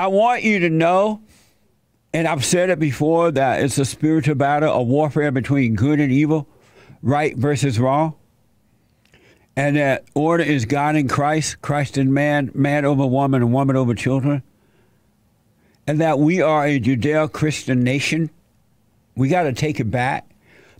[0.00, 1.20] I want you to know,
[2.14, 6.10] and I've said it before, that it's a spiritual battle, a warfare between good and
[6.10, 6.48] evil,
[7.02, 8.14] right versus wrong.
[9.56, 13.76] And that order is God in Christ, Christ in man, man over woman, and woman
[13.76, 14.42] over children.
[15.86, 18.30] And that we are a Judeo Christian nation.
[19.16, 20.30] We got to take it back.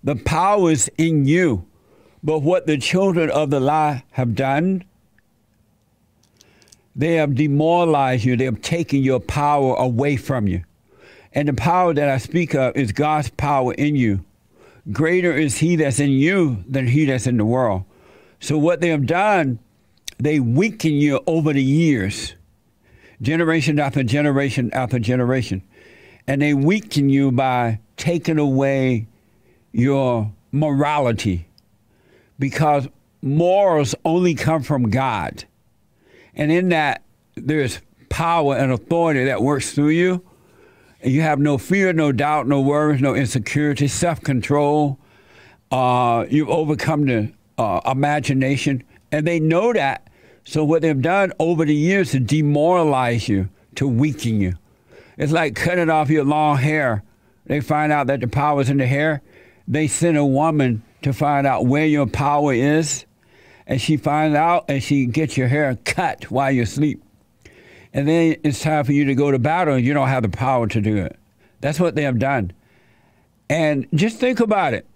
[0.02, 1.66] The power is in you.
[2.23, 4.84] But what the children of the lie have done,
[6.97, 8.37] they have demoralized you.
[8.37, 10.65] They have taken your power away from you.
[11.33, 14.25] And the power that I speak of is God's power in you.
[14.91, 17.84] Greater is He that's in you than He that's in the world.
[18.41, 19.59] So, what they have done,
[20.19, 22.34] they weaken you over the years,
[23.23, 25.62] generation after generation after generation.
[26.27, 29.07] And they weaken you by taking away
[29.73, 31.47] your morality
[32.39, 32.89] because
[33.23, 35.45] morals only come from God.
[36.34, 37.02] And in that,
[37.34, 40.25] there's power and authority that works through you.
[41.03, 44.98] And you have no fear, no doubt, no worries, no insecurity, self control.
[45.70, 48.83] Uh, you've overcome the uh, imagination.
[49.12, 50.08] And they know that.
[50.45, 54.55] So, what they've done over the years to demoralize you, to weaken you.
[55.17, 57.03] It's like cutting off your long hair.
[57.47, 59.23] They find out that the power's in the hair.
[59.69, 63.05] They send a woman to find out where your power is.
[63.71, 67.05] And she finds out and she gets your hair cut while you sleep.
[67.95, 70.29] And then it's time for you to go to battle and you don't have the
[70.29, 71.17] power to do it.
[71.61, 72.53] That's what they have done.
[73.48, 74.87] And just think about it.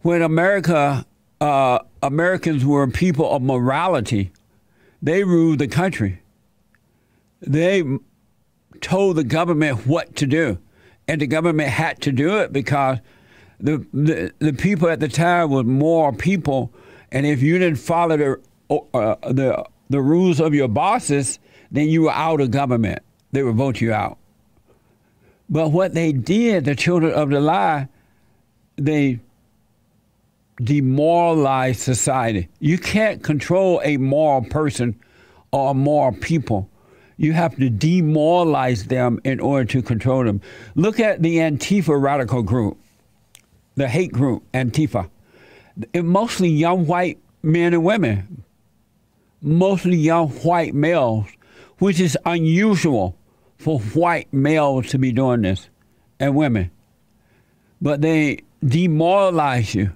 [0.00, 1.04] When America,
[1.40, 4.32] uh, Americans were people of morality,
[5.02, 6.22] they ruled the country.
[7.42, 7.84] They
[8.80, 10.56] told the government what to do.
[11.06, 12.98] And the government had to do it because
[13.60, 16.72] the, the, the people at the time were more people,
[17.12, 18.40] and if you didn't follow the,
[18.94, 21.38] uh, the, the rules of your bosses,
[21.70, 23.02] then you were out of government.
[23.30, 24.18] They would vote you out.
[25.48, 27.88] But what they did, the children of the lie,
[28.76, 29.20] they
[30.56, 32.48] demoralized society.
[32.58, 34.98] You can't control a moral person
[35.50, 36.68] or moral people.
[37.18, 40.40] You have to demoralize them in order to control them.
[40.74, 42.78] Look at the Antifa radical group
[43.74, 45.08] the hate group, Antifa.
[45.94, 48.44] Mostly young white men and women,
[49.40, 51.26] mostly young white males,
[51.78, 53.16] which is unusual
[53.56, 55.68] for white males to be doing this
[56.18, 56.70] and women.
[57.80, 59.92] But they demoralize you.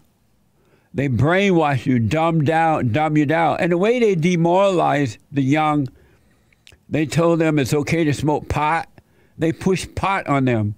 [0.94, 3.58] They brainwash you, dumb down, dumb you down.
[3.60, 5.88] And the way they demoralize the young,
[6.88, 8.88] they told them it's okay to smoke pot.
[9.36, 10.74] They push pot on them.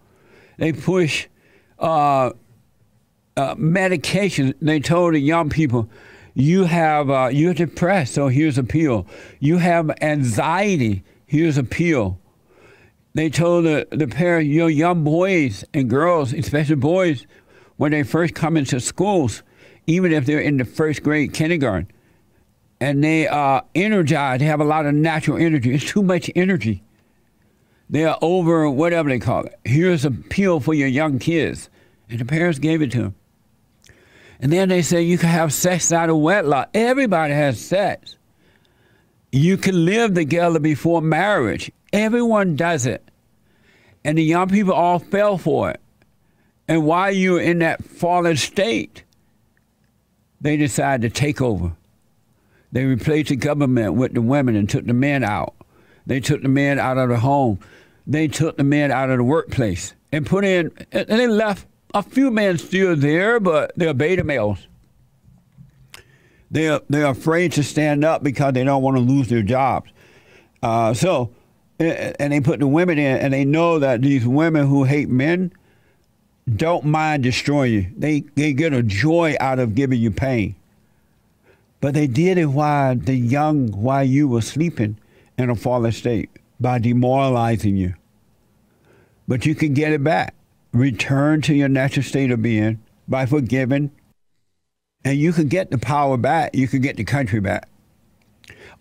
[0.57, 1.29] They push
[1.79, 2.33] uh,
[3.39, 4.53] uh, medication.
[4.61, 5.89] They told the young people,
[6.35, 9.07] you have uh, you're depressed, so here's a pill.
[9.39, 12.19] You have anxiety, here's a pill.
[13.15, 17.27] They told the, the parents, your young boys and girls, especially boys,
[17.77, 19.43] when they first come into schools,
[19.87, 21.91] even if they're in the first grade kindergarten,
[22.81, 25.75] and they are energized, they have a lot of natural energy.
[25.75, 26.83] It's too much energy.
[27.91, 29.59] They are over whatever they call it.
[29.65, 31.71] Here's a pill for your young kids.
[32.11, 33.15] And the parents gave it to them.
[34.41, 36.71] And then they say you can have sex out of wedlock.
[36.75, 38.17] Everybody has sex.
[39.33, 41.71] You can live together before marriage.
[41.93, 43.03] Everyone does it.
[44.05, 45.81] And the young people all fell for it.
[46.69, 49.03] And while you're in that fallen state,
[50.41, 51.73] they decided to take over.
[52.71, 55.55] They replaced the government with the women and took the men out.
[56.07, 57.59] They took the men out of the home.
[58.07, 62.03] They took the men out of the workplace and put in, and they left a
[62.03, 64.67] few men still there, but they're beta males.
[66.51, 69.91] They're they're afraid to stand up because they don't want to lose their jobs.
[70.63, 71.31] Uh, so,
[71.79, 75.53] and they put the women in, and they know that these women who hate men
[76.57, 77.87] don't mind destroying you.
[77.97, 80.55] They they get a joy out of giving you pain.
[81.81, 84.99] But they did it while the young, while you were sleeping
[85.37, 87.95] in a fallen state by demoralizing you.
[89.29, 90.35] But you can get it back
[90.73, 93.91] return to your natural state of being by forgiving,
[95.05, 96.55] and you can get the power back.
[96.55, 97.69] You can get the country back.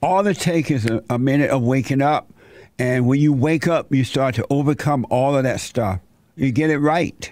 [0.02, 2.32] All it takes is a, a minute of waking up,
[2.78, 6.00] and when you wake up, you start to overcome all of that stuff.
[6.36, 7.32] You get it right,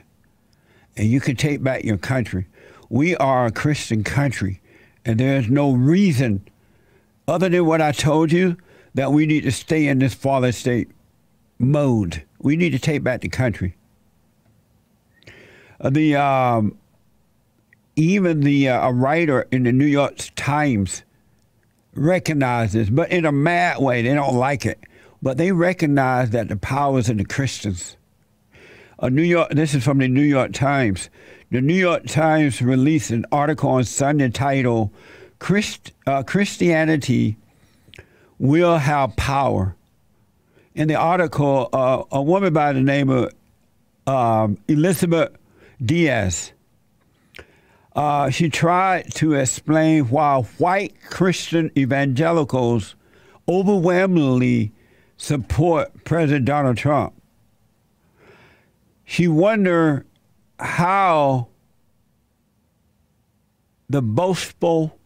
[0.98, 2.48] and you can take back your country.
[2.90, 4.62] We are a Christian country,
[5.04, 6.48] and there's no reason,
[7.28, 8.58] other than what I told you,
[8.94, 10.90] that we need to stay in this fallen state
[11.60, 12.24] mode.
[12.40, 13.76] We need to take back the country.
[15.80, 16.78] Uh, the um,
[17.96, 21.04] even the uh, a writer in the New York Times
[21.94, 24.02] recognizes, but in a mad way.
[24.02, 24.80] They don't like it.
[25.22, 27.98] but they recognize that the power is in the Christians.
[29.00, 29.50] A New York.
[29.52, 31.10] This is from the New York Times.
[31.52, 34.92] The New York Times released an article on Sunday titled
[35.40, 37.38] Christ, uh, "Christianity
[38.40, 39.76] Will Have Power."
[40.76, 43.34] In the article, uh, a woman by the name of
[44.08, 45.32] um, Elizabeth
[45.84, 46.54] Dias
[47.96, 52.96] uh, she tried to explain why white Christian evangelicals
[53.48, 54.74] overwhelmingly
[55.16, 57.14] support President Donald Trump.
[59.06, 60.06] She wondered
[60.60, 61.48] how
[63.88, 64.98] the boastful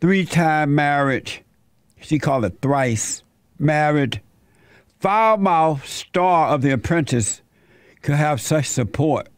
[0.00, 1.42] three time marriage,
[2.02, 3.22] she called it thrice
[3.58, 4.20] married,
[5.00, 7.40] foul mouthed star of The Apprentice
[8.04, 9.28] could have such support.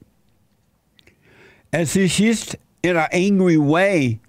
[1.73, 4.21] And see, she's in an angry way.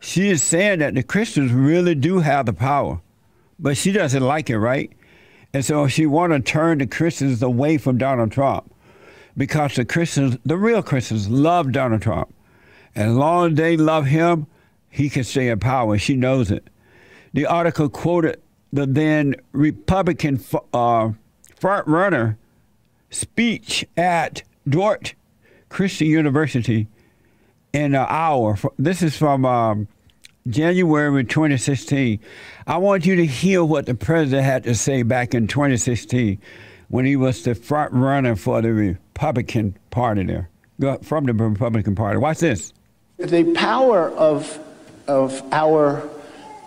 [0.00, 3.00] She is saying that the Christians really do have the power,
[3.58, 4.90] but she doesn't like it, right?
[5.52, 8.74] And so she want to turn the Christians away from Donald Trump
[9.36, 12.34] because the Christians, the real Christians, love Donald Trump.
[12.94, 14.46] As long as they love him,
[14.88, 15.98] he can stay in power.
[15.98, 16.66] She knows it.
[17.34, 18.40] The article quoted
[18.72, 20.42] the then Republican
[20.72, 21.10] uh,
[21.60, 22.38] front runner
[23.12, 25.14] speech at Dordt
[25.68, 26.88] Christian University
[27.72, 28.58] in an hour.
[28.78, 29.88] This is from um,
[30.48, 32.18] January 2016.
[32.66, 36.40] I want you to hear what the president had to say back in 2016
[36.88, 40.48] when he was the front runner for the Republican Party there,
[41.02, 42.18] from the Republican Party.
[42.18, 42.72] Watch this.
[43.18, 44.58] The power of,
[45.06, 46.08] of our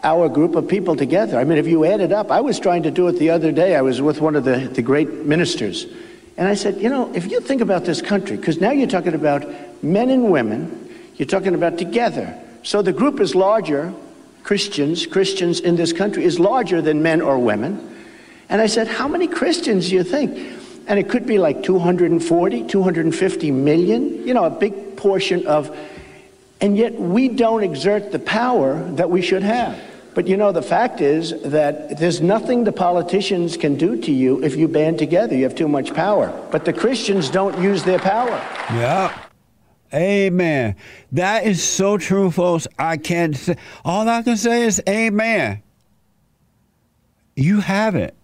[0.04, 1.40] our group of people together.
[1.40, 3.52] I mean, if you add it up, I was trying to do it the other
[3.52, 3.76] day.
[3.76, 5.88] I was with one of the, the great ministers.
[6.38, 9.14] And I said, you know, if you think about this country, because now you're talking
[9.14, 9.46] about
[9.84, 10.86] men and women
[11.18, 12.38] you're talking about together.
[12.64, 13.94] So the group is larger,
[14.44, 17.96] Christians, Christians in this country, is larger than men or women.
[18.50, 20.38] And I said, How many Christians do you think?
[20.88, 25.76] And it could be like 240, 250 million, you know, a big portion of.
[26.62, 29.80] And yet we don't exert the power that we should have.
[30.16, 34.42] But you know, the fact is that there's nothing the politicians can do to you
[34.42, 35.36] if you band together.
[35.36, 36.32] You have too much power.
[36.52, 38.42] But the Christians don't use their power.
[38.72, 39.16] Yeah.
[39.94, 40.78] Amen.
[41.12, 42.66] That is so true, folks.
[42.80, 45.62] I can't say, all I can say is amen.
[47.36, 48.16] You have it.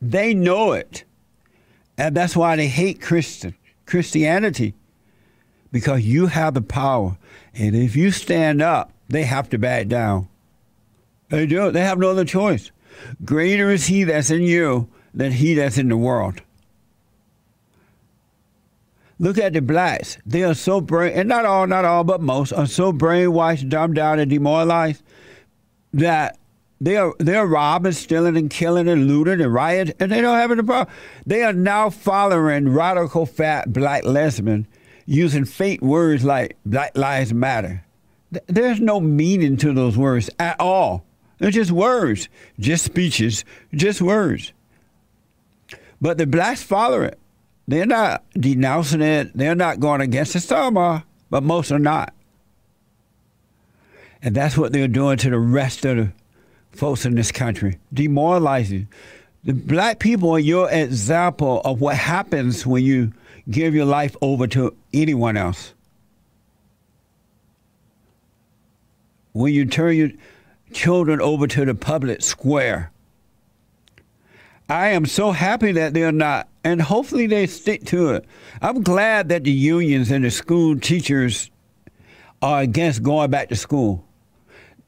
[0.00, 1.04] They know it.
[1.98, 4.74] And that's why they hate Christian Christianity.
[5.72, 7.18] Because you have the power.
[7.52, 10.28] And if you stand up, they have to back down.
[11.30, 11.70] They do.
[11.70, 12.70] They have no other choice.
[13.24, 16.42] Greater is he that's in you than he that's in the world.
[19.18, 20.18] Look at the blacks.
[20.24, 23.96] They are so brain, and not all, not all, but most are so brainwashed, dumbed
[23.96, 25.02] down, and demoralized
[25.92, 26.38] that
[26.80, 30.38] they are they are robbing, stealing, and killing, and looting, and rioting, and they don't
[30.38, 30.94] have any problem.
[31.26, 34.66] They are now following radical fat black lesbian
[35.04, 37.84] using fake words like Black Lives Matter.
[38.46, 41.04] There's no meaning to those words at all.
[41.40, 42.28] They're just words,
[42.58, 43.44] just speeches,
[43.74, 44.52] just words.
[46.00, 47.18] But the blacks follow it.
[47.66, 49.32] They're not denouncing it.
[49.34, 50.40] They're not going against it.
[50.40, 52.12] Some are, but most are not.
[54.22, 56.12] And that's what they're doing to the rest of the
[56.72, 58.88] folks in this country, demoralizing.
[59.44, 63.14] The black people are your example of what happens when you
[63.48, 65.72] give your life over to anyone else.
[69.32, 70.10] When you turn your
[70.72, 72.90] children over to the public square.
[74.68, 78.24] I am so happy that they're not and hopefully they stick to it.
[78.60, 81.50] I'm glad that the unions and the school teachers
[82.42, 84.04] are against going back to school.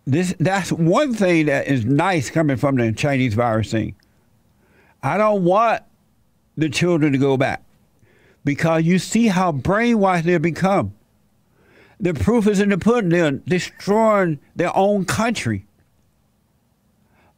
[0.06, 3.94] This that's one thing that is nice coming from the Chinese virus thing.
[5.02, 5.82] I don't want
[6.56, 7.64] the children to go back
[8.44, 10.94] because you see how brainwashed they've become.
[12.00, 13.10] The proof is in the pudding.
[13.10, 15.66] They're destroying their own country.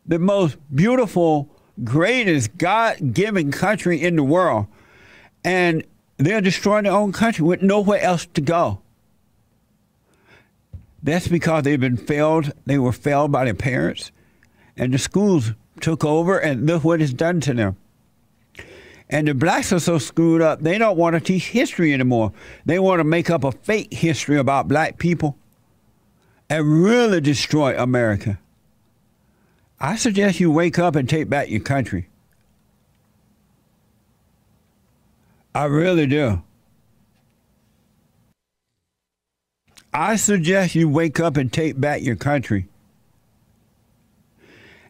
[0.06, 1.48] The most beautiful
[1.82, 4.66] greatest God given country in the world.
[5.42, 5.84] And
[6.16, 8.80] they're destroying their own country with nowhere else to go.
[11.02, 12.52] That's because they've been failed.
[12.64, 14.10] They were failed by their parents,
[14.74, 17.76] and the schools took over, and look what it's done to them.
[19.10, 22.32] And the blacks are so screwed up, they don't want to teach history anymore.
[22.64, 25.36] They want to make up a fake history about black people
[26.48, 28.38] and really destroy America.
[29.80, 32.08] I suggest you wake up and take back your country.
[35.54, 36.42] I really do.
[39.92, 42.66] I suggest you wake up and take back your country.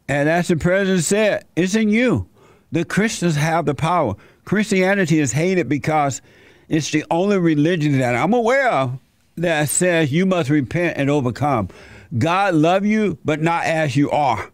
[0.08, 2.26] And as the president said, it's in you.
[2.72, 4.14] The Christians have the power.
[4.44, 6.22] Christianity is hated because
[6.68, 8.98] it's the only religion that I'm aware of
[9.36, 11.68] that says you must repent and overcome.
[12.16, 14.50] God love you, but not as you are.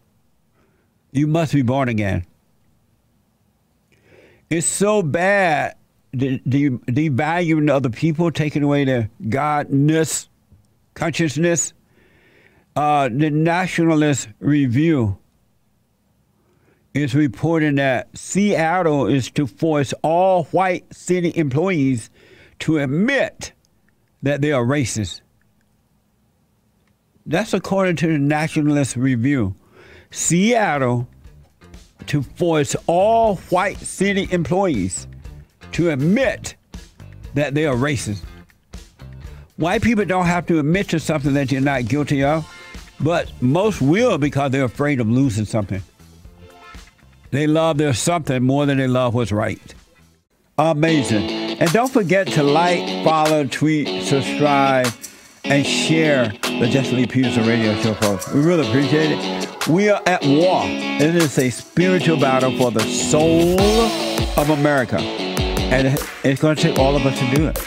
[1.13, 2.25] You must be born again.
[4.49, 5.77] It's so bad
[6.13, 10.29] the, the devaluing other people, taking away their godness,
[10.95, 11.73] consciousness.
[12.75, 15.19] Uh, the Nationalist Review
[16.95, 22.11] is reporting that Seattle is to force all white city employees
[22.61, 23.53] to admit
[24.23, 25.21] that they are racist.
[27.27, 29.55] That's according to the Nationalist Review.
[30.11, 31.09] Seattle
[32.07, 35.07] to force all white city employees
[35.73, 36.57] to admit
[37.35, 38.23] that they are racist.
[39.57, 42.51] White people don't have to admit to something that you're not guilty of,
[42.99, 45.83] but most will because they're afraid of losing something.
[47.31, 49.61] They love their something more than they love what's right.
[50.59, 51.31] Amazing.
[51.61, 54.89] And don't forget to like, follow, tweet, subscribe,
[55.45, 58.33] and share the Jesse Lee Peterson radio show, folks.
[58.33, 59.50] We really appreciate it.
[59.69, 60.63] We are at war.
[60.65, 63.61] It is a spiritual battle for the soul
[64.39, 64.99] of America.
[64.99, 67.59] And it's going to take all of us to do it.